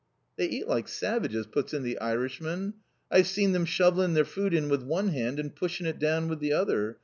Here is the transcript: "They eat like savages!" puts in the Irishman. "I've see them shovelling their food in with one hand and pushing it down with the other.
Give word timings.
"They 0.35 0.47
eat 0.47 0.67
like 0.67 0.87
savages!" 0.87 1.45
puts 1.45 1.75
in 1.75 1.83
the 1.83 1.99
Irishman. 1.99 2.73
"I've 3.11 3.27
see 3.27 3.45
them 3.45 3.65
shovelling 3.65 4.15
their 4.15 4.25
food 4.25 4.51
in 4.51 4.67
with 4.67 4.81
one 4.81 5.09
hand 5.09 5.37
and 5.39 5.55
pushing 5.55 5.85
it 5.85 5.99
down 5.99 6.27
with 6.27 6.39
the 6.39 6.53
other. 6.53 6.97